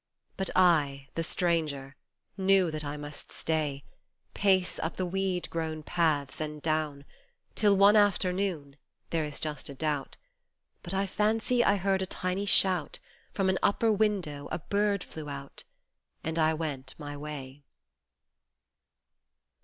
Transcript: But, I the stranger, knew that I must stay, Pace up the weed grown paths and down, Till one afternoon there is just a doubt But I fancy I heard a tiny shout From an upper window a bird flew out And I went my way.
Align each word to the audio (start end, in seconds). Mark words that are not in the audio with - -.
But, 0.35 0.49
I 0.55 1.09
the 1.13 1.23
stranger, 1.23 1.95
knew 2.35 2.71
that 2.71 2.83
I 2.83 2.97
must 2.97 3.31
stay, 3.31 3.83
Pace 4.33 4.79
up 4.79 4.97
the 4.97 5.05
weed 5.05 5.47
grown 5.51 5.83
paths 5.83 6.41
and 6.41 6.59
down, 6.59 7.05
Till 7.53 7.77
one 7.77 7.95
afternoon 7.95 8.77
there 9.11 9.23
is 9.25 9.39
just 9.39 9.69
a 9.69 9.75
doubt 9.75 10.17
But 10.81 10.95
I 10.95 11.05
fancy 11.05 11.63
I 11.63 11.75
heard 11.75 12.01
a 12.01 12.07
tiny 12.07 12.47
shout 12.47 12.97
From 13.31 13.47
an 13.47 13.59
upper 13.61 13.91
window 13.93 14.47
a 14.51 14.57
bird 14.57 15.03
flew 15.03 15.29
out 15.29 15.65
And 16.23 16.39
I 16.39 16.55
went 16.55 16.95
my 16.97 17.15
way. 17.15 17.61